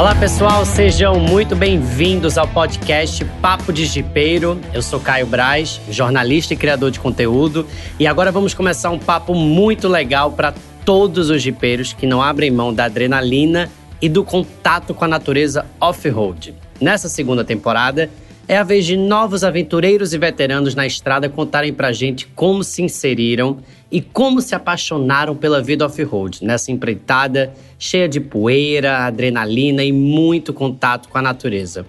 [0.00, 4.58] Olá pessoal, sejam muito bem-vindos ao podcast Papo de Jipeiro.
[4.72, 7.66] Eu sou Caio Braz, jornalista e criador de conteúdo,
[7.98, 10.54] e agora vamos começar um papo muito legal para
[10.86, 15.66] todos os jipeiros que não abrem mão da adrenalina e do contato com a natureza
[15.78, 16.54] off-road.
[16.80, 18.08] Nessa segunda temporada,
[18.50, 22.82] é a vez de novos aventureiros e veteranos na estrada contarem pra gente como se
[22.82, 23.58] inseriram
[23.92, 30.52] e como se apaixonaram pela vida off-road, nessa empreitada cheia de poeira, adrenalina e muito
[30.52, 31.86] contato com a natureza.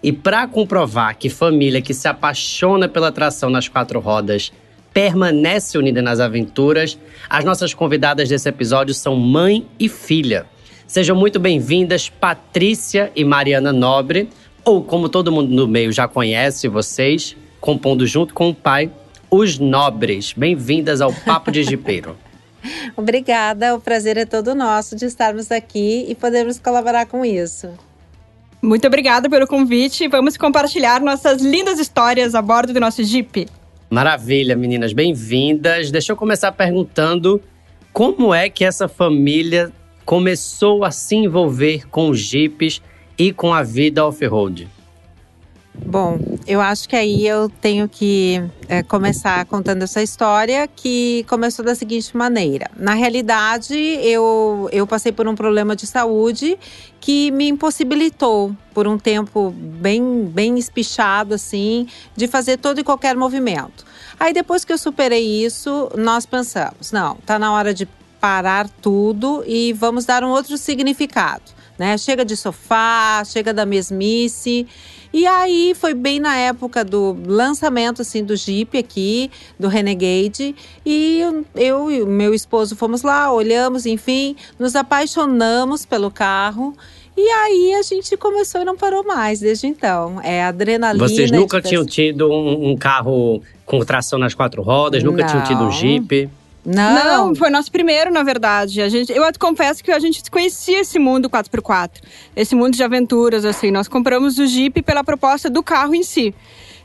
[0.00, 4.52] E para comprovar que família que se apaixona pela tração nas quatro rodas
[4.92, 6.96] permanece unida nas aventuras,
[7.28, 10.46] as nossas convidadas desse episódio são mãe e filha.
[10.86, 14.28] Sejam muito bem-vindas Patrícia e Mariana Nobre
[14.64, 18.90] ou como todo mundo no meio já conhece vocês, compondo junto com o pai,
[19.30, 20.32] os Nobres.
[20.32, 22.16] Bem-vindas ao Papo de Jipeiro.
[22.96, 27.68] Obrigada, o prazer é todo nosso de estarmos aqui e podermos colaborar com isso.
[28.62, 30.08] Muito obrigada pelo convite.
[30.08, 33.46] Vamos compartilhar nossas lindas histórias a bordo do nosso Jeep.
[33.90, 35.90] Maravilha, meninas, bem-vindas.
[35.90, 37.42] Deixa eu começar perguntando
[37.92, 39.70] como é que essa família
[40.06, 42.80] começou a se envolver com os Jeeps
[43.18, 44.68] e com a vida off-road?
[45.76, 51.64] Bom, eu acho que aí eu tenho que é, começar contando essa história que começou
[51.64, 52.70] da seguinte maneira.
[52.76, 56.56] Na realidade, eu, eu passei por um problema de saúde
[57.00, 63.16] que me impossibilitou por um tempo bem, bem espichado, assim, de fazer todo e qualquer
[63.16, 63.84] movimento.
[64.18, 67.86] Aí depois que eu superei isso, nós pensamos, não, tá na hora de
[68.20, 71.96] parar tudo e vamos dar um outro significado né?
[71.98, 74.66] Chega de sofá, chega da mesmice.
[75.12, 81.20] E aí foi bem na época do lançamento assim do Jeep aqui, do Renegade, e
[81.54, 86.76] eu e o meu esposo fomos lá, olhamos, enfim, nos apaixonamos pelo carro.
[87.16, 90.20] E aí a gente começou e não parou mais desde então.
[90.20, 91.08] É adrenalina.
[91.08, 95.28] Vocês nunca tinham tido um, um, carro com tração nas quatro rodas, nunca não.
[95.28, 96.28] tinham tido um Jeep?
[96.64, 97.28] Não.
[97.28, 98.80] Não, foi nosso primeiro, na verdade.
[98.80, 101.90] A gente, eu confesso que a gente conhecia esse mundo 4x4,
[102.34, 103.70] esse mundo de aventuras, assim.
[103.70, 106.34] Nós compramos o Jeep pela proposta do carro em si.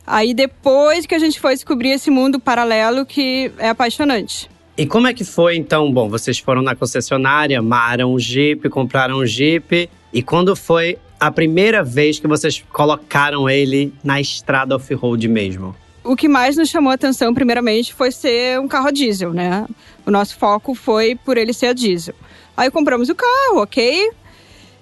[0.05, 4.49] Aí depois que a gente foi descobrir esse mundo paralelo que é apaixonante.
[4.75, 5.91] E como é que foi então?
[5.91, 9.89] Bom, vocês foram na concessionária, amaram o Jeep, compraram o Jeep.
[10.11, 15.75] E quando foi a primeira vez que vocês colocaram ele na estrada off-road mesmo?
[16.03, 19.65] O que mais nos chamou a atenção, primeiramente, foi ser um carro a diesel, né?
[20.05, 22.15] O nosso foco foi por ele ser a diesel.
[22.55, 24.11] Aí compramos o carro, ok?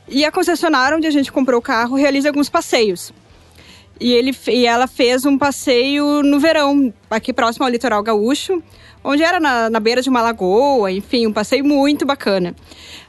[0.08, 3.12] E a concessionária onde a gente comprou o carro realiza alguns passeios.
[4.00, 8.62] E, ele, e ela fez um passeio no verão, aqui próximo ao litoral gaúcho,
[9.04, 12.56] onde era na, na beira de uma lagoa, enfim, um passeio muito bacana.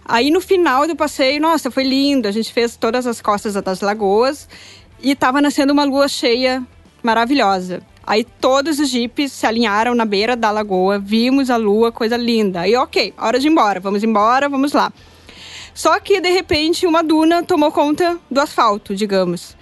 [0.04, 2.26] Aí no final do passeio, nossa, foi lindo.
[2.26, 4.48] A gente fez todas as costas das lagoas
[5.02, 6.62] e estava nascendo uma lua cheia
[7.02, 7.82] maravilhosa.
[8.08, 12.60] Aí todos os jipes se alinharam na beira da lagoa, vimos a lua, coisa linda.
[12.60, 14.90] Aí, ok, hora de ir embora, vamos embora, vamos lá.
[15.74, 19.54] Só que, de repente, uma duna tomou conta do asfalto, digamos.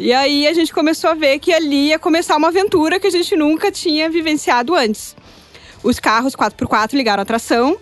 [0.00, 3.10] E aí a gente começou a ver que ali ia começar uma aventura que a
[3.10, 5.14] gente nunca tinha vivenciado antes.
[5.80, 7.78] Os carros 4x4 ligaram a tração.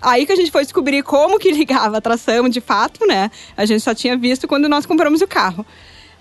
[0.00, 3.30] Aí que a gente foi descobrir como que ligava a tração de fato, né?
[3.54, 5.66] A gente só tinha visto quando nós compramos o carro.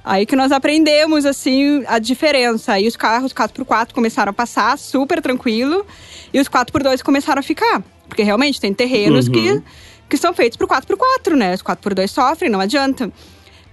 [0.08, 2.72] Aí que nós aprendemos, assim, a diferença.
[2.72, 5.86] Aí os carros 4x4 começaram a passar super tranquilo
[6.34, 7.84] e os 4x2 começaram a ficar.
[8.08, 9.34] Porque realmente tem terrenos uhum.
[9.34, 9.64] que,
[10.08, 11.56] que são feitos pro 4x4, né?
[11.56, 13.12] Os 4x2 sofrem, não adianta.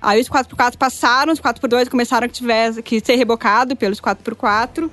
[0.03, 4.91] Aí os 4x4 passaram, os 4x2 começaram a tiver, que ser rebocado pelos 4x4.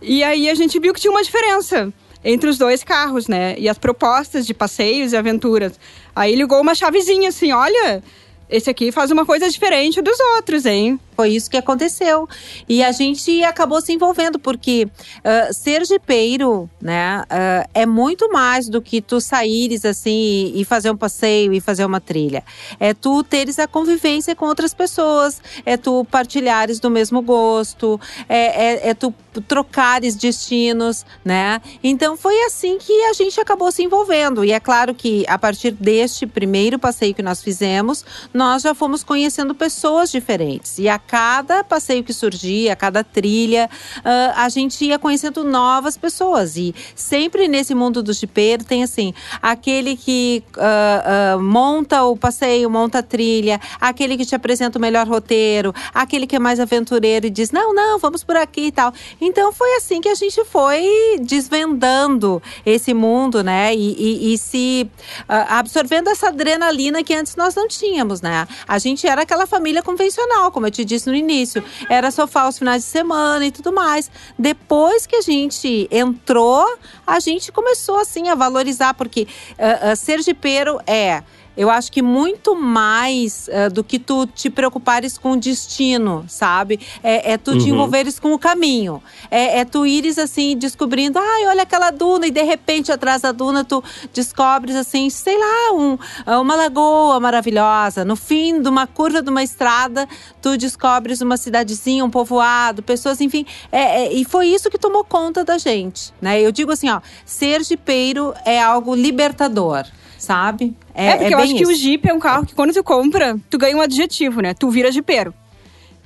[0.00, 1.92] E aí a gente viu que tinha uma diferença
[2.24, 3.54] entre os dois carros, né?
[3.58, 5.78] E as propostas de passeios e aventuras.
[6.16, 8.02] Aí ligou uma chavezinha assim, olha,
[8.50, 10.98] esse aqui faz uma coisa diferente dos outros, hein?
[11.18, 12.28] Foi isso que aconteceu.
[12.68, 18.68] E a gente acabou se envolvendo, porque uh, ser jipeiro, né, uh, é muito mais
[18.68, 22.44] do que tu saíres assim e fazer um passeio e fazer uma trilha.
[22.78, 28.86] É tu teres a convivência com outras pessoas, é tu partilhares do mesmo gosto, é,
[28.86, 31.60] é, é tu trocares destinos, né?
[31.82, 34.44] Então foi assim que a gente acabou se envolvendo.
[34.44, 39.02] E é claro que a partir deste primeiro passeio que nós fizemos, nós já fomos
[39.02, 40.78] conhecendo pessoas diferentes.
[40.78, 43.68] E a cada passeio que surgia, cada trilha,
[43.98, 46.56] uh, a gente ia conhecendo novas pessoas.
[46.56, 52.68] E sempre nesse mundo do jipeiro tem assim, aquele que uh, uh, monta o passeio,
[52.68, 57.26] monta a trilha, aquele que te apresenta o melhor roteiro, aquele que é mais aventureiro
[57.26, 58.92] e diz: não, não, vamos por aqui e tal.
[59.18, 60.86] Então foi assim que a gente foi
[61.22, 63.74] desvendando esse mundo, né?
[63.74, 64.90] E, e, e se
[65.26, 68.46] absorvendo essa adrenalina que antes nós não tínhamos, né?
[68.66, 71.62] A gente era aquela família convencional, como eu te disse no início.
[71.88, 74.10] Era sofá aos finais de semana e tudo mais.
[74.38, 76.66] Depois que a gente entrou,
[77.06, 79.22] a gente começou assim a valorizar, porque
[79.52, 81.22] uh, uh, ser jipeiro é
[81.58, 86.78] eu acho que muito mais uh, do que tu te preocupares com o destino, sabe?
[87.02, 87.58] É, é tu uhum.
[87.58, 89.02] te envolveres com o caminho.
[89.28, 93.32] É, é, tu ires assim, descobrindo, ai, olha aquela duna, e de repente atrás da
[93.32, 93.82] duna tu
[94.14, 95.98] descobres assim, sei lá, um,
[96.40, 98.04] uma lagoa maravilhosa.
[98.04, 100.08] No fim de uma curva de uma estrada,
[100.40, 103.44] tu descobres uma cidadezinha, um povoado, pessoas, enfim.
[103.72, 106.40] É, é, e foi isso que tomou conta da gente, né?
[106.40, 109.84] Eu digo assim, ó, ser jipeiro é algo libertador
[110.18, 110.74] sabe?
[110.94, 111.64] É, é porque é eu acho isso.
[111.64, 114.52] que o Jeep é um carro que quando tu compra, tu ganha um adjetivo, né?
[114.52, 115.32] Tu vira jipeiro.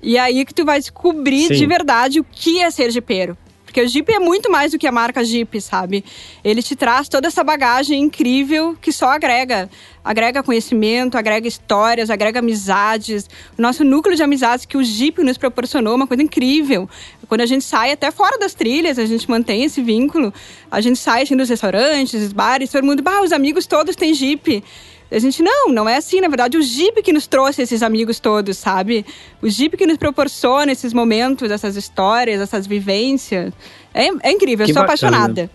[0.03, 1.55] E aí que tu vai descobrir Sim.
[1.55, 3.37] de verdade o que é ser jipeiro.
[3.73, 6.05] Porque o Jeep é muito mais do que a marca Jeep, sabe?
[6.44, 9.70] Ele te traz toda essa bagagem incrível que só agrega.
[10.05, 13.31] Agrega conhecimento, agrega histórias, agrega amizades.
[13.58, 16.87] O nosso núcleo de amizades que o Jeep nos proporcionou, uma coisa incrível.
[17.32, 20.34] Quando a gente sai até fora das trilhas, a gente mantém esse vínculo.
[20.70, 24.62] A gente sai assim, dos restaurantes, bares, todo mundo, bah, os amigos todos têm Jeep.
[25.11, 26.20] A gente, não, não é assim.
[26.20, 29.06] Na verdade, o Jeep que nos trouxe esses amigos todos, sabe?
[29.40, 33.50] O Jeep que nos proporciona esses momentos, essas histórias, essas vivências.
[33.94, 35.17] É, é incrível, que eu sou bacana.
[35.17, 35.50] apaixonada.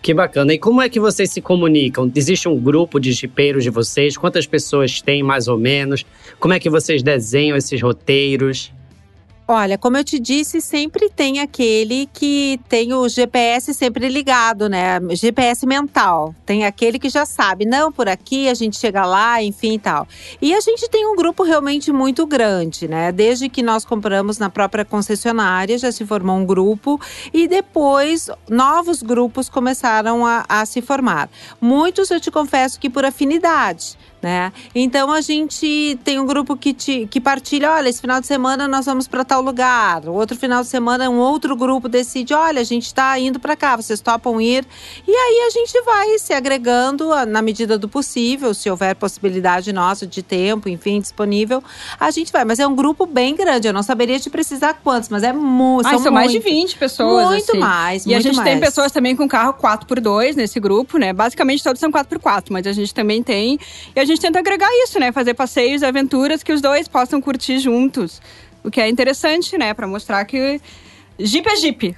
[0.00, 0.54] Que bacana.
[0.54, 2.10] E como é que vocês se comunicam?
[2.14, 4.16] Existe um grupo de jipeiros de vocês?
[4.16, 6.06] Quantas pessoas tem, mais ou menos?
[6.40, 8.72] Como é que vocês desenham esses roteiros?
[9.48, 14.98] Olha, como eu te disse, sempre tem aquele que tem o GPS sempre ligado, né?
[15.12, 16.34] GPS mental.
[16.44, 20.08] Tem aquele que já sabe, não, por aqui a gente chega lá, enfim e tal.
[20.42, 23.12] E a gente tem um grupo realmente muito grande, né?
[23.12, 27.00] Desde que nós compramos na própria concessionária, já se formou um grupo
[27.32, 31.30] e depois novos grupos começaram a, a se formar.
[31.60, 34.52] Muitos eu te confesso que por afinidade né?
[34.74, 38.66] Então a gente tem um grupo que, te, que partilha, olha, esse final de semana
[38.66, 40.08] nós vamos para tal lugar.
[40.08, 43.56] O outro final de semana um outro grupo decide, olha, a gente está indo para
[43.56, 44.66] cá, vocês topam ir?
[45.06, 50.06] E aí a gente vai se agregando na medida do possível, se houver possibilidade nossa
[50.06, 51.62] de tempo, enfim, disponível,
[51.98, 52.44] a gente vai.
[52.44, 55.86] Mas é um grupo bem grande, eu não saberia te precisar quantos, mas é muito.
[55.86, 57.26] Ah, são, são mais de 20 pessoas.
[57.26, 57.58] Muito assim.
[57.58, 58.06] mais.
[58.06, 58.48] E a gente mais.
[58.48, 61.12] tem pessoas também com carro 4x2 nesse grupo, né?
[61.12, 63.58] Basicamente todos são 4x4, mas a gente também tem.
[63.94, 65.12] E a gente gente tenta agregar isso, né?
[65.12, 68.20] Fazer passeios, aventuras que os dois possam curtir juntos.
[68.64, 69.72] O que é interessante, né?
[69.74, 70.60] Para mostrar que
[71.18, 71.96] Jeep é Jeep.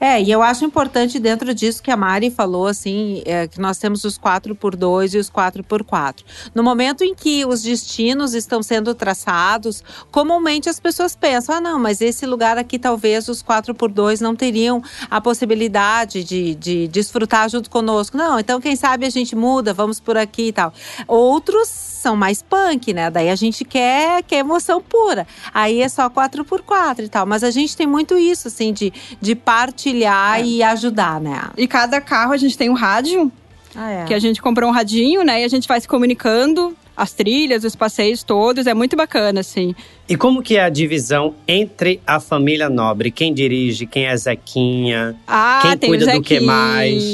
[0.00, 3.78] É, e eu acho importante dentro disso que a Mari falou, assim, é, que nós
[3.78, 6.24] temos os 4 por 2 e os 4 por 4
[6.54, 11.78] No momento em que os destinos estão sendo traçados, comumente as pessoas pensam: ah, não,
[11.78, 16.88] mas esse lugar aqui talvez os 4 por 2 não teriam a possibilidade de, de
[16.88, 18.16] desfrutar junto conosco.
[18.16, 20.72] Não, então quem sabe a gente muda, vamos por aqui e tal.
[21.06, 21.68] Outros
[21.98, 23.10] são mais punk, né?
[23.10, 25.26] Daí a gente quer, quer emoção pura.
[25.52, 27.26] Aí é só 4 por 4 e tal.
[27.26, 30.44] Mas a gente tem muito isso, assim, de, de partilhar é.
[30.44, 31.50] e ajudar, né?
[31.56, 33.30] E cada carro a gente tem um rádio.
[33.74, 34.04] Ah, é.
[34.04, 35.42] Que a gente comprou um radinho, né?
[35.42, 39.74] E a gente vai se comunicando as trilhas, os passeios todos, é muito bacana, assim.
[40.08, 43.10] E como que é a divisão entre a família Nobre?
[43.10, 45.14] Quem dirige, quem é Zequinha?
[45.26, 46.20] Ah, quem tem cuida o Zequinha.
[46.20, 47.04] do que mais?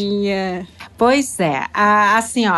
[0.97, 2.55] Pois é, assim, ó,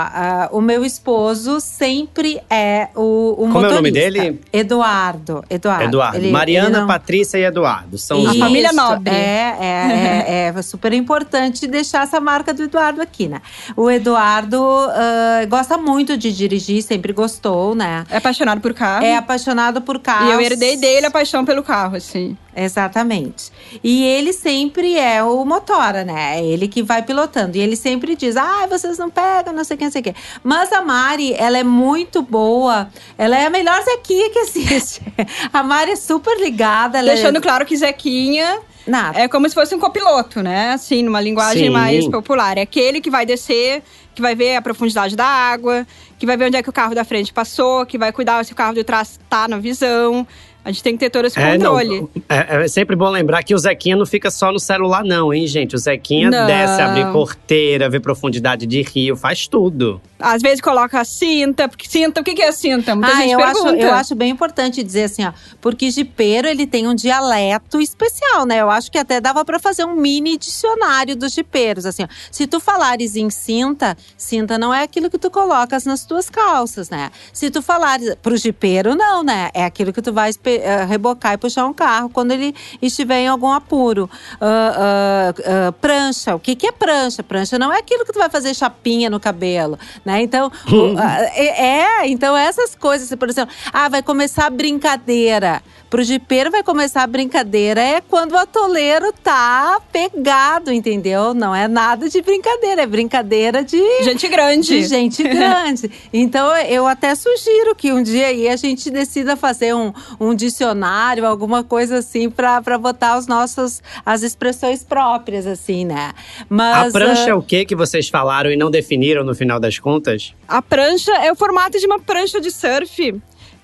[0.52, 3.66] o meu esposo sempre é o, o Como motorista.
[3.66, 4.40] é o nome dele?
[4.52, 5.42] Eduardo.
[5.48, 5.84] Eduardo.
[5.84, 6.18] Eduardo.
[6.18, 6.86] Ele, Mariana, ele não...
[6.86, 7.96] Patrícia e Eduardo.
[7.96, 9.12] São a família nobre.
[9.12, 13.40] É, é, é, é, super importante deixar essa marca do Eduardo aqui, né?
[13.74, 18.04] O Eduardo uh, gosta muito de dirigir, sempre gostou, né?
[18.10, 19.04] É apaixonado por carro.
[19.04, 20.28] É apaixonado por carro.
[20.28, 22.36] E eu herdei dele a paixão pelo carro, assim.
[22.56, 23.52] Exatamente.
[23.84, 26.38] E ele sempre é o motora, né?
[26.40, 27.58] É ele que vai pilotando.
[27.58, 30.14] E ele sempre diz: ah, vocês não pegam, não sei quem, não sei o quê.
[30.42, 32.88] Mas a Mari, ela é muito boa.
[33.18, 35.02] Ela é a melhor Zequinha que existe.
[35.52, 37.00] a Mari é super ligada.
[37.00, 37.40] É Deixando é...
[37.42, 38.58] claro que Zequinha.
[38.86, 39.18] Nada.
[39.18, 40.72] É como se fosse um copiloto, né?
[40.72, 41.70] Assim, numa linguagem Sim.
[41.70, 42.56] mais popular.
[42.56, 43.82] É aquele que vai descer,
[44.14, 45.84] que vai ver a profundidade da água,
[46.18, 48.52] que vai ver onde é que o carro da frente passou, que vai cuidar se
[48.52, 50.26] o carro de trás tá na visão
[50.66, 52.08] A gente tem que ter todo esse controle.
[52.28, 55.46] É, é, sempre bom lembrar que o Zequinha não fica só no celular, não, hein,
[55.46, 55.76] gente?
[55.76, 56.44] O Zequinha não.
[56.44, 60.00] desce, abre porteira, vê profundidade de rio, faz tudo.
[60.18, 62.96] Às vezes coloca cinta, porque cinta, o que é cinta?
[62.96, 63.68] Muita ah, gente eu pergunta.
[63.68, 68.44] acho, eu acho bem importante dizer assim, ó, porque jipeiro ele tem um dialeto especial,
[68.44, 68.60] né?
[68.60, 72.08] Eu acho que até dava para fazer um mini dicionário dos jipeiros, assim, ó.
[72.32, 76.90] Se tu falares em cinta, cinta não é aquilo que tu colocas nas tuas calças,
[76.90, 77.12] né?
[77.32, 79.50] Se tu falares pro jipeiro, não, né?
[79.54, 83.28] É aquilo que tu vai uh, rebocar e puxar um carro quando ele estiver em
[83.28, 84.10] algum apuro.
[84.34, 87.22] Uh, uh, prancha, o que, que é prancha?
[87.22, 90.22] Prancha não é aquilo que tu vai fazer chapinha no cabelo, né?
[90.22, 90.50] Então,
[91.34, 95.62] é, é, então essas coisas, por exemplo, ah, vai começar a brincadeira.
[95.88, 101.32] Pro jipeiro vai começar a brincadeira é quando o atoleiro tá pegado, entendeu?
[101.32, 104.68] Não é nada de brincadeira, é brincadeira de gente grande.
[104.68, 105.90] De gente grande.
[106.12, 111.24] então eu até sugiro que um dia aí a gente decida fazer um, um dicionário,
[111.24, 116.12] alguma coisa assim para botar os nossos as expressões próprias assim, né?
[116.48, 117.30] Mas a prancha uh...
[117.30, 120.34] é o que que vocês falaram e não definiram no final das contas?
[120.48, 123.14] A prancha é o formato de uma prancha de surf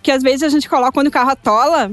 [0.02, 1.90] que às vezes a gente coloca quando o carro atola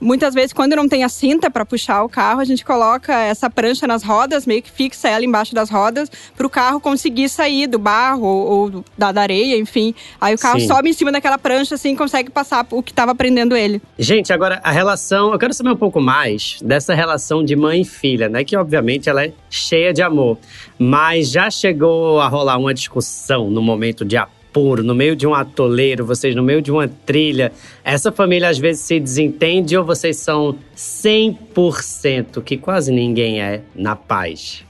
[0.00, 3.50] Muitas vezes, quando não tem a cinta para puxar o carro, a gente coloca essa
[3.50, 7.66] prancha nas rodas, meio que fixa ela embaixo das rodas, para o carro conseguir sair
[7.66, 9.94] do barro ou, ou da, da, areia, enfim.
[10.20, 10.68] Aí o carro Sim.
[10.68, 13.82] sobe em cima daquela prancha, assim, consegue passar o que estava prendendo ele.
[13.98, 17.84] Gente, agora a relação, eu quero saber um pouco mais dessa relação de mãe e
[17.84, 18.44] filha, né?
[18.44, 20.38] Que obviamente ela é cheia de amor.
[20.78, 25.26] Mas já chegou a rolar uma discussão no momento de apoio puro, no meio de
[25.26, 27.52] um atoleiro, vocês no meio de uma trilha,
[27.84, 33.96] essa família às vezes se desentende ou vocês são 100% que quase ninguém é na
[33.96, 34.64] paz?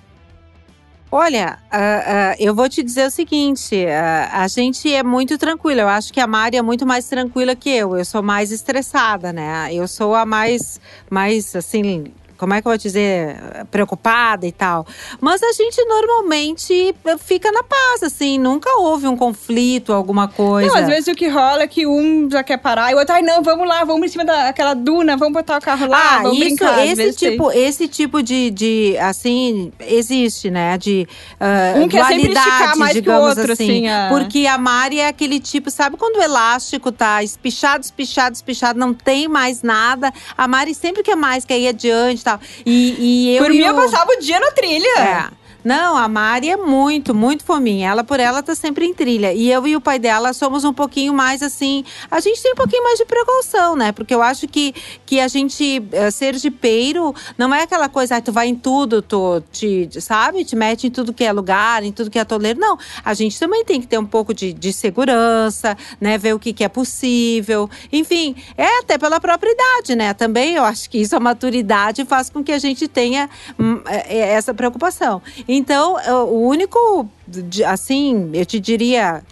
[1.11, 5.81] Olha, uh, uh, eu vou te dizer o seguinte: uh, a gente é muito tranquila.
[5.81, 7.97] Eu acho que a Mari é muito mais tranquila que eu.
[7.97, 9.73] Eu sou mais estressada, né?
[9.73, 13.37] Eu sou a mais, mais assim, como é que eu vou dizer,
[13.71, 14.87] preocupada e tal.
[15.21, 20.69] Mas a gente normalmente fica na paz, assim, nunca houve um conflito, alguma coisa.
[20.69, 23.15] Não, às vezes o que rola é que um já quer parar e o outro,
[23.15, 26.23] ai não, vamos lá, vamos em cima daquela duna, vamos botar o carro lá, ah,
[26.23, 26.87] vamos isso, brincar.
[26.87, 27.65] Esse tipo, tem.
[27.65, 30.79] esse tipo de, de, assim, existe, né?
[30.79, 31.09] De
[31.41, 33.87] uh, um sempre esticar mais digamos outro, assim.
[33.87, 34.09] assim é.
[34.09, 38.95] Porque a Mari é aquele tipo, sabe quando o elástico tá espichado, espichado, espichado, não
[38.95, 40.13] tem mais nada.
[40.37, 42.41] A Mari sempre quer mais, quer ir adiante, tal.
[42.67, 43.45] E, e eu.
[43.45, 44.99] Por mim, eu passava o dia na trilha.
[44.99, 45.48] É.
[45.65, 47.91] Não, a Mari é muito, muito fominha.
[47.91, 49.33] Ela por ela tá sempre em trilha.
[49.33, 51.85] E eu e o pai dela somos um pouquinho mais assim.
[52.11, 53.93] A gente tem um pouquinho mais de precaução, né?
[53.93, 54.75] Porque eu acho que,
[55.05, 59.03] que a gente uh, ser jipeiro não é aquela coisa, ah, tu vai em tudo,
[59.03, 60.45] tu te, sabe?
[60.45, 62.61] Te mete em tudo que é lugar, em tudo que é atoleiro.
[62.61, 62.79] Não.
[63.05, 66.17] A gente também tem que ter um pouco de, de segurança, né?
[66.17, 67.69] Ver o que, que é possível.
[67.93, 70.15] Enfim, é até pela própria idade, né?
[70.15, 74.17] Também eu acho que isso, a maturidade, faz com que a gente tenha hum, é,
[74.17, 75.21] é, essa preocupação.
[75.49, 77.09] Então, o único,
[77.67, 79.23] assim, eu te diria,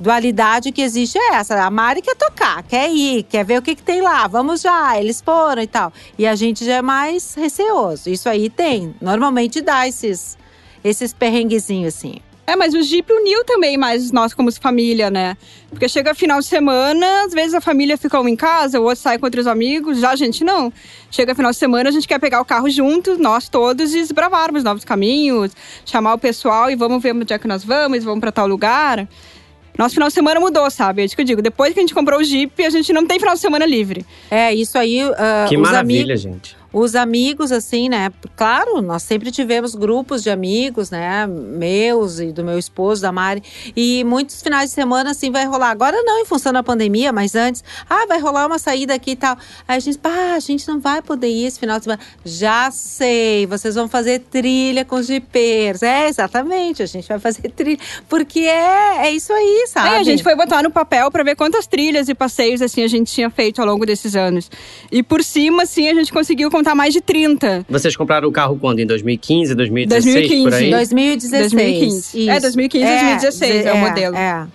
[0.00, 1.62] dualidade que existe é essa.
[1.62, 4.26] A Mari quer tocar, quer ir, quer ver o que, que tem lá.
[4.26, 5.92] Vamos já, eles foram e tal.
[6.18, 8.08] E a gente já é mais receoso.
[8.08, 8.94] Isso aí tem.
[9.00, 10.38] Normalmente dá esses,
[10.82, 12.16] esses perrenguezinhos assim.
[12.46, 15.36] É, mas o Jeep uniu também mais nós como família, né?
[15.68, 19.00] Porque chega final de semana, às vezes a família fica um em casa, o outro
[19.00, 20.72] sai com outros amigos, já a gente não.
[21.10, 24.62] Chega final de semana, a gente quer pegar o carro juntos, nós todos, e desbravarmos
[24.62, 25.50] novos caminhos,
[25.84, 29.08] chamar o pessoal e vamos ver onde é que nós vamos, vamos para tal lugar.
[29.76, 31.02] Nosso final de semana mudou, sabe?
[31.02, 31.42] É isso que eu digo.
[31.42, 34.06] Depois que a gente comprou o Jeep, a gente não tem final de semana livre.
[34.30, 35.04] É, isso aí.
[35.04, 38.12] Uh, que maravilha, gente os amigos, assim, né?
[38.36, 41.26] Claro, nós sempre tivemos grupos de amigos, né?
[41.26, 43.42] Meus e do meu esposo, da Mari.
[43.74, 45.70] E muitos finais de semana, assim, vai rolar.
[45.70, 47.64] Agora não, em função da pandemia, mas antes.
[47.88, 49.38] Ah, vai rolar uma saída aqui e tal.
[49.66, 52.02] Aí a gente, pá, a gente não vai poder ir esse final de semana.
[52.22, 55.82] Já sei, vocês vão fazer trilha com os jipeiros.
[55.82, 57.78] É, exatamente, a gente vai fazer trilha.
[58.06, 59.96] Porque é, é isso aí, sabe?
[59.96, 63.10] A gente foi botar no papel para ver quantas trilhas e passeios, assim, a gente
[63.10, 64.50] tinha feito ao longo desses anos.
[64.92, 67.64] E por cima, assim, a gente conseguiu contar mais de 30.
[67.68, 68.80] Vocês compraram o carro quando?
[68.80, 70.42] Em 2015, 2016, 2015.
[70.44, 70.70] por aí?
[70.70, 71.52] 2016.
[71.52, 72.28] 2015.
[72.28, 74.16] É, 2015, é, 2016 é, é o modelo.
[74.16, 74.46] É.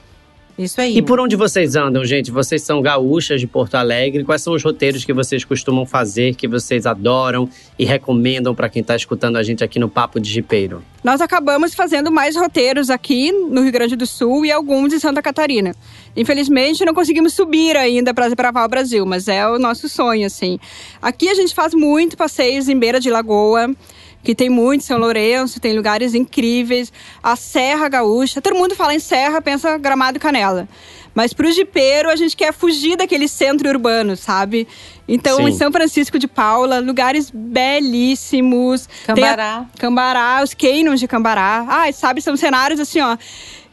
[0.63, 0.97] Isso aí.
[0.97, 2.29] E por onde vocês andam, gente?
[2.29, 4.23] Vocês são gaúchas de Porto Alegre.
[4.23, 8.81] Quais são os roteiros que vocês costumam fazer, que vocês adoram e recomendam para quem
[8.81, 10.83] está escutando a gente aqui no Papo de Jipeiro?
[11.03, 15.21] Nós acabamos fazendo mais roteiros aqui no Rio Grande do Sul e alguns em Santa
[15.21, 15.75] Catarina.
[16.15, 20.59] Infelizmente, não conseguimos subir ainda para desbravar o Brasil, mas é o nosso sonho, assim.
[21.01, 23.73] Aqui a gente faz muito passeios em beira de lagoa
[24.23, 28.41] que tem muito São Lourenço, tem lugares incríveis, a Serra Gaúcha.
[28.41, 30.67] Todo mundo fala em Serra, pensa Gramado e Canela.
[31.13, 34.67] Mas para o jipeiro, a gente quer fugir daquele centro urbano, sabe?
[35.07, 35.49] Então, Sim.
[35.49, 38.87] em São Francisco de Paula, lugares belíssimos.
[39.05, 39.65] Cambará.
[39.77, 41.65] Cambará, os canyons de Cambará.
[41.67, 43.17] Ah, sabe, são cenários assim, ó,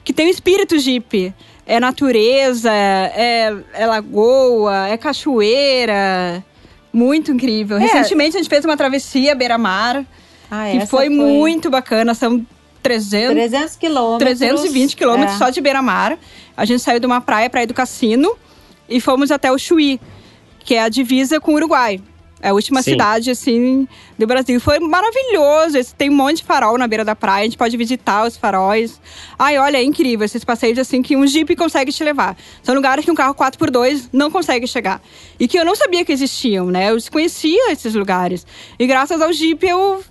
[0.02, 1.32] que tem o espírito jipe.
[1.64, 6.42] É natureza, é, é lagoa, é cachoeira.
[6.92, 7.76] Muito incrível.
[7.76, 7.80] É.
[7.80, 10.04] Recentemente a gente fez uma travessia beira-mar,
[10.50, 12.14] ah, que foi, foi, muito bacana.
[12.14, 12.44] São
[12.82, 14.38] 300, 300 quilômetros.
[14.38, 15.38] 320 quilômetros é.
[15.38, 16.18] só de beira-mar.
[16.56, 18.36] A gente saiu de uma praia para ir do cassino
[18.88, 20.00] e fomos até o Chuí,
[20.60, 22.00] que é a divisa com o Uruguai.
[22.40, 22.92] É a última Sim.
[22.92, 24.60] cidade, assim, do Brasil.
[24.60, 25.78] Foi maravilhoso.
[25.96, 27.42] Tem um monte de farol na beira da praia.
[27.42, 29.00] A gente pode visitar os faróis.
[29.36, 30.24] Ai, olha, é incrível.
[30.24, 32.36] Esses passeios, assim, que um Jeep consegue te levar.
[32.62, 35.02] São lugares que um carro 4x2 não consegue chegar.
[35.38, 36.90] E que eu não sabia que existiam, né?
[36.90, 38.46] Eu desconhecia esses lugares.
[38.78, 40.04] E graças ao Jeep eu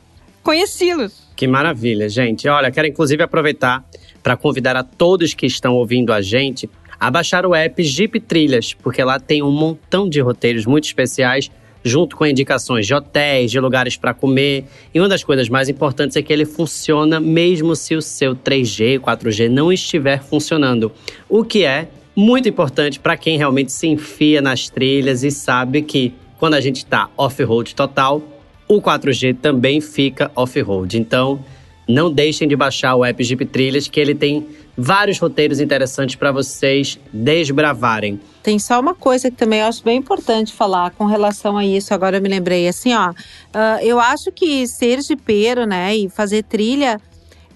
[0.48, 1.28] conheci-los.
[1.36, 2.48] Que maravilha, gente.
[2.48, 3.84] Olha, quero inclusive aproveitar
[4.24, 8.74] para convidar a todos que estão ouvindo a gente a baixar o app Jeep Trilhas,
[8.74, 11.52] porque lá tem um montão de roteiros muito especiais
[11.84, 14.64] junto com indicações de hotéis, de lugares para comer.
[14.94, 19.00] E uma das coisas mais importantes é que ele funciona mesmo se o seu 3G,
[19.00, 20.94] 4G não estiver funcionando.
[21.28, 26.14] O que é muito importante para quem realmente se enfia nas trilhas e sabe que
[26.40, 28.22] quando a gente está off-road total,
[28.68, 30.98] o 4G também fica off-road.
[30.98, 31.40] Então,
[31.88, 34.46] não deixem de baixar o app Jeep Trilhas, que ele tem
[34.78, 38.20] vários roteiros interessantes para vocês desbravarem.
[38.44, 41.94] Tem só uma coisa que também eu acho bem importante falar com relação a isso.
[41.94, 43.10] Agora eu me lembrei assim, ó.
[43.10, 47.02] Uh, eu acho que ser jipeiro, né, e fazer trilha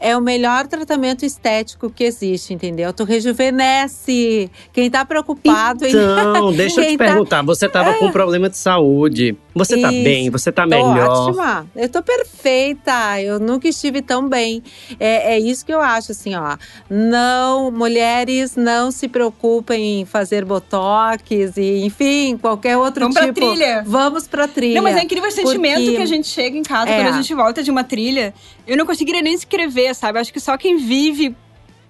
[0.01, 2.91] é o melhor tratamento estético que existe, entendeu?
[2.91, 4.49] Tu rejuvenesce.
[4.73, 5.85] Quem tá preocupado.
[5.85, 7.05] Então, deixa eu te tá...
[7.05, 7.43] perguntar.
[7.43, 7.93] Você tava é.
[7.93, 9.37] com problema de saúde.
[9.53, 9.83] Você Isso.
[9.83, 10.29] tá bem?
[10.29, 11.07] Você tá melhor?
[11.07, 11.67] Tô ótima.
[11.75, 13.21] Eu tô perfeita.
[13.21, 14.63] Eu nunca estive tão bem.
[14.99, 16.57] É, é isso que eu acho, assim, ó.
[16.89, 23.39] Não, mulheres, não se preocupem em fazer botox e, enfim, qualquer outro Vamos tipo.
[23.39, 23.83] Vamos pra trilha.
[23.85, 24.75] Vamos pra trilha.
[24.75, 25.95] Não, mas é incrível o sentimento porque...
[25.97, 26.95] que a gente chega em casa, é.
[26.95, 28.33] quando a gente volta de uma trilha.
[28.71, 30.17] Eu não conseguiria nem escrever, sabe?
[30.17, 31.35] Acho que só quem vive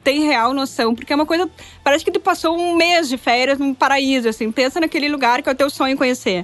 [0.04, 1.48] tem real noção, porque é uma coisa.
[1.84, 4.52] Parece que tu passou um mês de férias num paraíso, assim.
[4.52, 6.44] Pensa naquele lugar que é o teu sonho conhecer.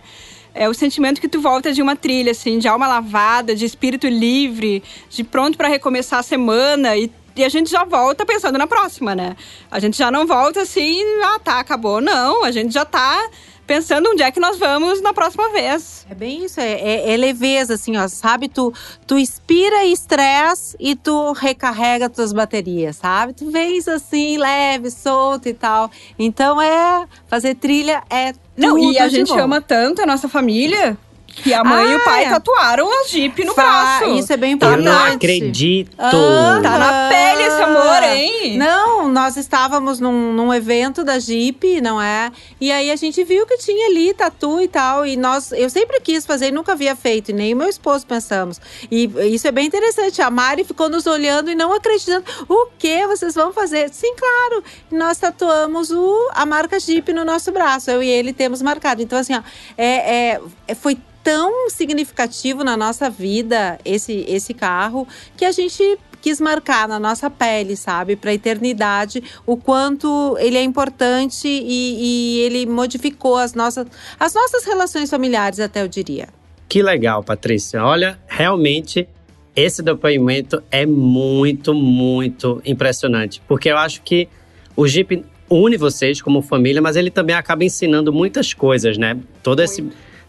[0.54, 4.08] É o sentimento que tu volta de uma trilha, assim, de alma lavada, de espírito
[4.08, 8.66] livre, de pronto para recomeçar a semana e e a gente já volta pensando na
[8.66, 9.36] próxima, né?
[9.70, 12.02] A gente já não volta assim, ah, tá, acabou.
[12.02, 13.30] Não, a gente já tá
[13.68, 16.08] pensando onde é que nós vamos na próxima vez.
[16.10, 18.48] É bem isso, é, é, é leveza, assim, ó, sabe?
[18.48, 18.74] Tu,
[19.06, 23.34] tu inspira estresse e tu recarrega tuas baterias, sabe?
[23.34, 25.92] Tu vens assim, leve, solto e tal.
[26.18, 29.40] Então é fazer trilha é Não, e a gente bom.
[29.40, 30.98] ama tanto a nossa família
[31.44, 32.32] que a mãe ah, e o pai ah, é.
[32.32, 34.06] tatuaram a Jeep no Fa braço.
[34.18, 34.86] Isso é bem importante.
[34.86, 35.96] Eu não acredito.
[35.98, 38.58] Ah, tá na pele esse amor, hein?
[38.58, 42.32] Não, nós estávamos num, num evento da Jeep, não é?
[42.60, 45.06] E aí a gente viu que tinha ali tatu e tal.
[45.06, 47.30] E nós, eu sempre quis fazer e nunca havia feito.
[47.30, 48.60] E nem o meu esposo pensamos.
[48.90, 50.22] E isso é bem interessante.
[50.22, 52.26] A Mari ficou nos olhando e não acreditando.
[52.50, 53.90] O que vocês vão fazer?
[53.94, 54.64] Sim, claro.
[54.92, 57.92] Nós tatuamos o, a marca Jeep no nosso braço.
[57.92, 59.02] Eu e ele temos marcado.
[59.02, 59.42] Então, assim, ó,
[59.78, 66.40] é, é, foi tão significativo na nossa vida esse, esse carro que a gente quis
[66.40, 72.40] marcar na nossa pele, sabe, para a eternidade, o quanto ele é importante e, e,
[72.46, 73.88] ele modificou as nossas,
[74.18, 76.30] as nossas relações familiares, até eu diria.
[76.70, 77.84] Que legal, Patrícia.
[77.84, 79.06] Olha, realmente
[79.54, 84.30] esse depoimento é muito, muito impressionante, porque eu acho que
[84.78, 89.18] o Jeep une vocês como família, mas ele também acaba ensinando muitas coisas, né?
[89.44, 89.86] Todo esse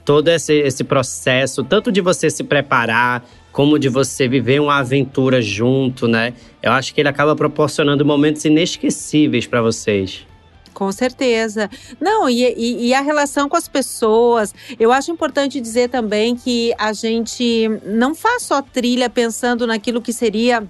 [0.09, 5.43] todo esse, esse processo, tanto de você se preparar, como de você viver uma aventura
[5.43, 6.33] junto, né?
[6.63, 10.27] Eu acho que ele acaba proporcionando momentos inesquecíveis para vocês.
[10.73, 11.69] Com certeza.
[12.01, 14.55] Não, e, e, e, a relação com as pessoas.
[14.81, 20.15] Eu acho importante dizer também que a gente não faz só trilha pensando naquilo que
[20.15, 20.67] seria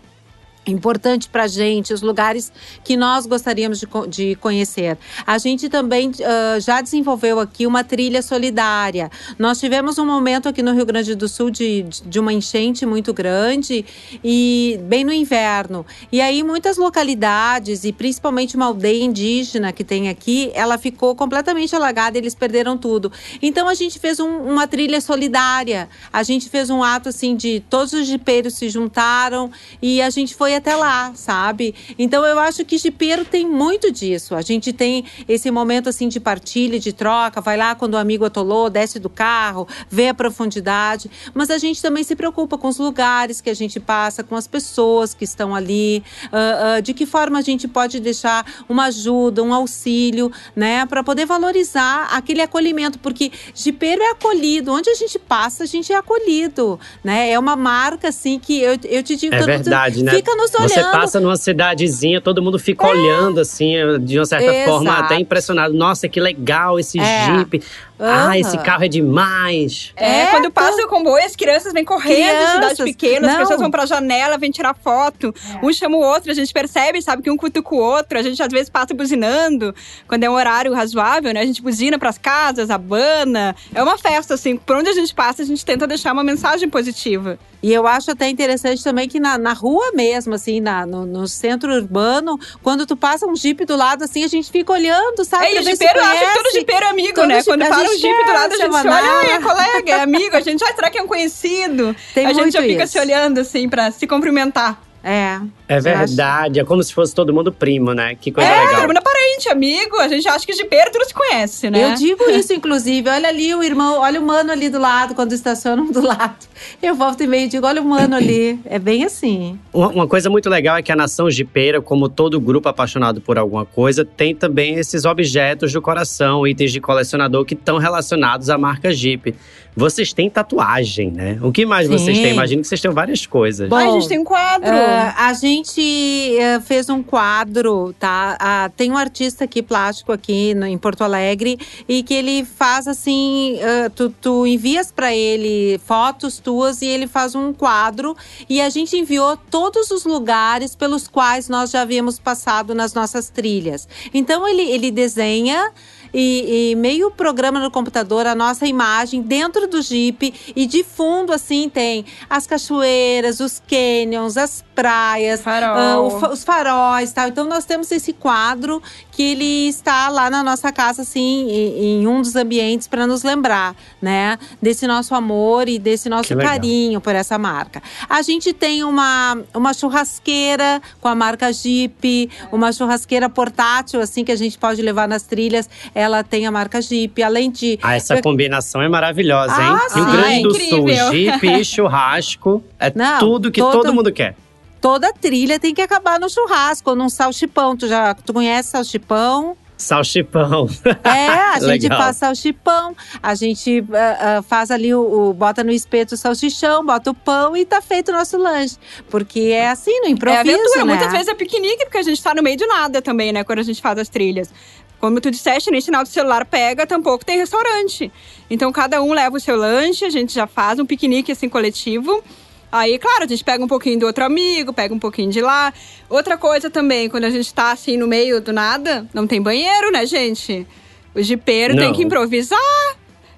[0.70, 2.52] importante para a gente, os lugares
[2.84, 4.98] que nós gostaríamos de, de conhecer.
[5.26, 9.10] A gente também uh, já desenvolveu aqui uma trilha solidária.
[9.38, 13.12] Nós tivemos um momento aqui no Rio Grande do Sul de, de uma enchente muito
[13.12, 13.84] grande
[14.22, 15.84] e bem no inverno.
[16.10, 21.74] E aí muitas localidades e principalmente uma aldeia indígena que tem aqui, ela ficou completamente
[21.74, 23.10] alagada, eles perderam tudo.
[23.40, 25.88] Então a gente fez um, uma trilha solidária.
[26.12, 29.50] A gente fez um ato assim de todos os jipeiros se juntaram
[29.80, 31.74] e a gente foi até lá, sabe?
[31.98, 34.34] Então eu acho que jipeiro tem muito disso.
[34.34, 38.24] A gente tem esse momento assim de partilha, de troca, vai lá quando o amigo
[38.24, 42.78] atolou, desce do carro, vê a profundidade, mas a gente também se preocupa com os
[42.78, 47.06] lugares que a gente passa, com as pessoas que estão ali, uh, uh, de que
[47.06, 52.98] forma a gente pode deixar uma ajuda, um auxílio, né, para poder valorizar aquele acolhimento,
[52.98, 57.30] porque jipeiro é acolhido, onde a gente passa, a gente é acolhido, né?
[57.30, 60.12] É uma marca assim que eu, eu te digo, é verdade, né?
[60.12, 60.70] fica olhando.
[60.70, 62.90] Você passa numa cidadezinha, todo mundo fica é.
[62.90, 64.70] olhando assim, de uma certa Exato.
[64.70, 65.74] forma até impressionado.
[65.74, 67.26] Nossa, que legal esse é.
[67.26, 67.62] Jeep.
[67.98, 68.06] Uhum.
[68.08, 69.92] Ah, esse carro é demais.
[69.96, 72.52] É, é quando passa o comboio, as crianças vêm correndo, crianças.
[72.52, 73.34] cidade pequena, Não.
[73.34, 75.34] as pessoas vão pra janela, vêm tirar foto.
[75.60, 75.66] É.
[75.66, 78.16] Um chama o outro, a gente percebe, sabe, que um cutuca o outro.
[78.16, 79.74] A gente às vezes passa buzinando,
[80.06, 81.40] quando é um horário razoável, né?
[81.40, 83.56] A gente buzina pras casas, abana.
[83.74, 84.56] É uma festa, assim.
[84.56, 87.38] Por onde a gente passa, a gente tenta deixar uma mensagem positiva.
[87.60, 91.26] E eu acho até interessante também que na, na rua mesmo, assim, na, no, no,
[91.26, 95.46] centro urbano, quando tu passa um jipe do lado, assim, a gente fica olhando, sabe?
[95.46, 97.42] É, e jipeiro, eu acho que todo jipeiro é amigo, todo né?
[97.42, 100.40] Quando para um jipe do lado, a gente se olha, é colega, é amigo, a
[100.40, 101.94] gente, ah, será que é um conhecido?
[102.14, 102.92] Tem a gente já fica isso.
[102.92, 104.87] se olhando, assim, pra se cumprimentar.
[105.02, 105.40] É.
[105.68, 108.14] É verdade, é como se fosse todo mundo primo, né?
[108.14, 108.74] Que coisa é, legal.
[108.76, 109.96] todo mundo é parente, amigo.
[109.96, 111.84] A gente acha que de perto se conhece, né?
[111.84, 113.08] Eu digo isso, inclusive.
[113.08, 116.46] Olha ali o irmão, olha o mano ali do lado, quando estacionam do lado.
[116.82, 118.58] Eu volto e meio e digo, olha o mano ali.
[118.64, 119.58] É bem assim.
[119.72, 123.38] Uma, uma coisa muito legal é que a nação jipeira, como todo grupo apaixonado por
[123.38, 128.58] alguma coisa, tem também esses objetos do coração, itens de colecionador que estão relacionados à
[128.58, 129.34] marca Jeep.
[129.76, 131.38] Vocês têm tatuagem, né?
[131.42, 131.92] O que mais Sim.
[131.92, 132.32] vocês têm?
[132.32, 133.68] Imagino que vocês têm várias coisas.
[133.68, 134.68] Bom, a gente tem um quadro.
[134.68, 138.36] Uh, a gente uh, fez um quadro, tá?
[138.40, 142.88] Uh, tem um artista aqui, plástico, aqui no, em Porto Alegre, e que ele faz
[142.88, 143.58] assim:
[143.94, 148.16] tu, tu envias para ele fotos tuas e ele faz um quadro.
[148.48, 153.30] E a gente enviou todos os lugares pelos quais nós já havíamos passado nas nossas
[153.30, 153.88] trilhas.
[154.12, 155.70] Então ele, ele desenha
[156.12, 161.32] e, e, meio programa no computador a nossa imagem dentro do Jeep e de fundo
[161.32, 166.08] assim tem as cachoeiras, os canyons, as praias, Farol.
[166.08, 167.28] uh, os faróis, tal.
[167.28, 168.82] Então nós temos esse quadro
[169.18, 173.24] que ele está lá na nossa casa assim em, em um dos ambientes para nos
[173.24, 177.82] lembrar, né, desse nosso amor e desse nosso carinho por essa marca.
[178.08, 184.30] A gente tem uma uma churrasqueira com a marca Jeep, uma churrasqueira portátil assim que
[184.30, 187.76] a gente pode levar nas trilhas ela tem a marca Jeep, além de.
[187.82, 189.68] Ah, essa combinação é maravilhosa, hein?
[189.68, 192.62] Ah, Rio Grande do é Sul, Jeep e churrasco.
[192.78, 194.36] É Não, tudo que todo, todo mundo quer
[194.80, 197.76] toda trilha tem que acabar no churrasco ou num salchipão.
[197.76, 199.56] Tu já tu conhece salchipão?
[199.78, 200.68] Salchipão.
[201.04, 205.70] É, a gente faz salchipão, a gente uh, uh, faz ali o, o, bota no
[205.70, 208.76] espeto o salchichão, bota o pão e tá feito o nosso lanche.
[209.08, 210.84] Porque é assim, no improviso, É aventura, né?
[210.84, 213.44] muitas vezes é piquenique, porque a gente tá no meio do nada também, né?
[213.44, 214.52] Quando a gente faz as trilhas.
[214.98, 218.10] Como tu disseste, nem sinal do celular pega, tampouco tem restaurante.
[218.50, 222.22] Então cada um leva o seu lanche, a gente já faz um piquenique assim coletivo.
[222.70, 225.72] Aí, claro, a gente pega um pouquinho do outro amigo, pega um pouquinho de lá.
[226.08, 229.90] Outra coisa também, quando a gente tá assim no meio do nada, não tem banheiro,
[229.90, 230.66] né, gente?
[231.14, 232.58] O jipeiro tem que improvisar.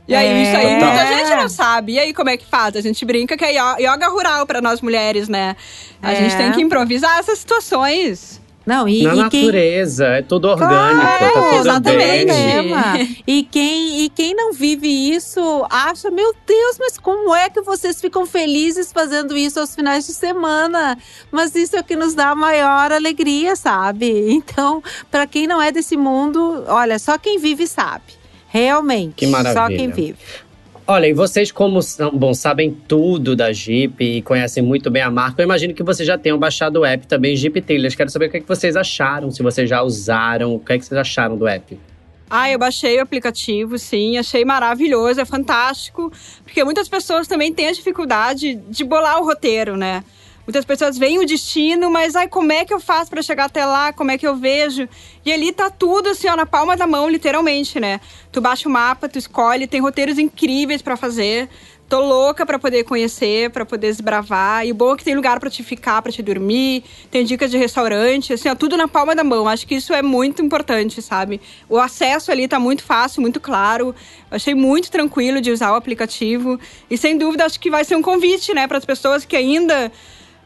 [0.09, 0.43] E aí, é.
[0.43, 1.93] isso aí muita gente não sabe.
[1.93, 2.75] E aí, como é que faz?
[2.75, 5.55] A gente brinca que é yoga rural para nós mulheres, né?
[6.03, 6.17] A é.
[6.17, 8.40] gente tem que improvisar essas situações.
[8.67, 10.15] Não, e, Na e natureza, quem...
[10.15, 12.27] é tudo orgânico, tá claro, tá tudo exatamente.
[12.27, 13.25] bem.
[13.27, 18.01] E quem, e quem não vive isso acha, meu Deus, mas como é que vocês
[18.01, 20.99] ficam felizes fazendo isso aos finais de semana?
[21.31, 24.31] Mas isso é o que nos dá a maior alegria, sabe?
[24.41, 28.05] Então, para quem não é desse mundo, olha, só quem vive sabe.
[28.49, 29.15] Realmente.
[29.15, 29.63] Que maravilha.
[29.63, 30.19] Só quem vive.
[30.93, 31.79] Olha, e vocês, como
[32.15, 36.05] bom, sabem tudo da Jeep e conhecem muito bem a marca, eu imagino que vocês
[36.05, 37.95] já tenham baixado o app também Jeep Trilhas.
[37.95, 40.79] Quero saber o que, é que vocês acharam, se vocês já usaram, o que, é
[40.81, 41.79] que vocês acharam do app.
[42.29, 47.69] Ah, eu baixei o aplicativo, sim, achei maravilhoso, é fantástico, porque muitas pessoas também têm
[47.69, 50.03] a dificuldade de bolar o roteiro, né?
[50.51, 53.65] Muitas pessoas veem o destino, mas ai, como é que eu faço para chegar até
[53.65, 53.93] lá?
[53.93, 54.89] Como é que eu vejo?
[55.25, 58.01] E ali tá tudo assim, ó, na palma da mão, literalmente, né?
[58.33, 61.49] Tu baixa o mapa, tu escolhe, tem roteiros incríveis para fazer.
[61.89, 64.67] Tô louca para poder conhecer, para poder desbravar.
[64.67, 66.83] E o bom é que tem lugar para te ficar, para te dormir,
[67.13, 69.47] tem dicas de restaurante, assim, ó, tudo na palma da mão.
[69.47, 71.41] Acho que isso é muito importante, sabe?
[71.69, 73.95] O acesso ali tá muito fácil, muito claro.
[74.29, 76.59] Achei muito tranquilo de usar o aplicativo.
[76.91, 79.93] E sem dúvida, acho que vai ser um convite, né, para as pessoas que ainda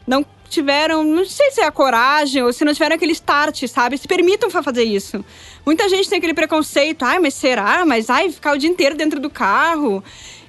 [0.05, 3.97] não tiveram, não sei se é a coragem ou se não tiveram aquele start, sabe?
[3.97, 5.23] Se permitam fazer isso.
[5.65, 7.85] Muita gente tem aquele preconceito, ai, mas será?
[7.85, 10.03] Mas ai, ficar o dia inteiro dentro do carro.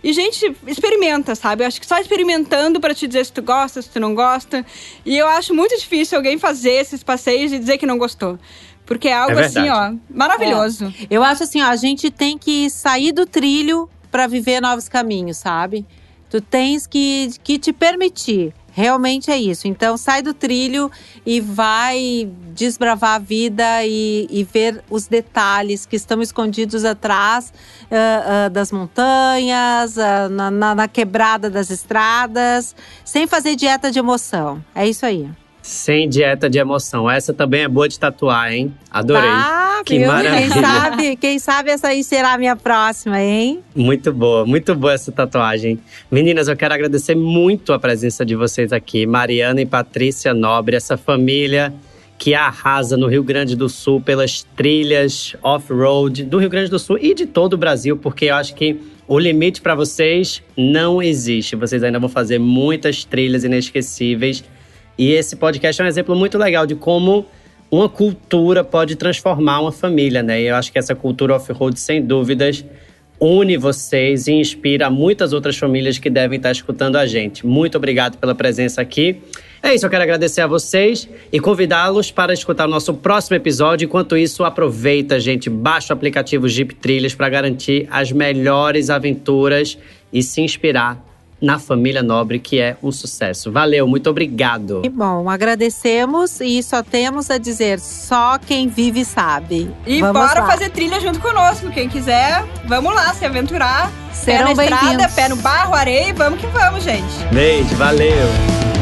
[0.05, 1.65] E, gente, experimenta, sabe?
[1.65, 4.65] Eu acho que só experimentando para te dizer se tu gosta, se tu não gosta.
[5.05, 8.39] E eu acho muito difícil alguém fazer esses passeios e dizer que não gostou.
[8.85, 10.95] Porque é algo É assim, ó, maravilhoso.
[11.03, 11.07] É.
[11.11, 15.39] Eu acho assim, ó, a gente tem que sair do trilho para viver novos caminhos,
[15.39, 15.85] sabe?
[16.31, 18.55] Tu tens que, que te permitir.
[18.77, 19.67] Realmente é isso.
[19.67, 20.93] Então, sai do trilho
[21.25, 28.49] e vai desbravar a vida e, e ver os detalhes que estão escondidos atrás uh,
[28.49, 34.63] uh, das montanhas, uh, na, na, na quebrada das estradas, sem fazer dieta de emoção.
[34.75, 35.27] É isso aí.
[35.67, 37.11] Sem dieta de emoção.
[37.11, 38.73] Essa também é boa de tatuar, hein?
[38.89, 39.29] Adorei.
[39.29, 40.07] Ah, que viu?
[40.07, 40.49] maravilha.
[40.49, 43.59] Quem sabe, quem sabe essa aí será a minha próxima, hein?
[43.75, 45.81] Muito boa, muito boa essa tatuagem.
[46.09, 49.07] Meninas, eu quero agradecer muito a presença de vocês aqui.
[49.07, 51.75] Mariana e Patrícia Nobre, essa família
[52.17, 56.97] que arrasa no Rio Grande do Sul pelas trilhas off-road do Rio Grande do Sul
[56.97, 61.57] e de todo o Brasil, porque eu acho que o limite para vocês não existe.
[61.57, 64.45] Vocês ainda vão fazer muitas trilhas inesquecíveis.
[64.99, 67.27] E esse podcast é um exemplo muito legal de como
[67.71, 70.41] uma cultura pode transformar uma família, né?
[70.41, 72.65] E eu acho que essa cultura off-road, sem dúvidas,
[73.21, 77.47] une vocês e inspira muitas outras famílias que devem estar escutando a gente.
[77.47, 79.21] Muito obrigado pela presença aqui.
[79.63, 83.87] É isso, eu quero agradecer a vocês e convidá-los para escutar o nosso próximo episódio.
[83.87, 89.79] Enquanto isso, aproveita, gente, baixa o aplicativo Jeep Trilhas para garantir as melhores aventuras
[90.13, 91.06] e se inspirar
[91.41, 93.53] na família Nobre, que é um sucesso.
[93.53, 94.81] Valeu, muito obrigado.
[94.83, 99.71] Que bom, agradecemos e só temos a dizer: só quem vive sabe.
[99.87, 100.47] E Vamos bora lá.
[100.47, 101.71] fazer trilha junto conosco.
[101.71, 103.91] Quem quiser, vamos lá, se aventurar.
[104.13, 107.25] Serão pé na estrada, pé no barro, areia, e vamos que vamos, gente.
[107.33, 108.76] Beijo, valeu.